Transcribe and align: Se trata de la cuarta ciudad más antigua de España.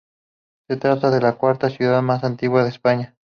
Se 0.67 0.77
trata 0.77 1.11
de 1.11 1.21
la 1.21 1.33
cuarta 1.33 1.69
ciudad 1.69 2.01
más 2.01 2.23
antigua 2.23 2.63
de 2.63 2.69
España. 2.69 3.15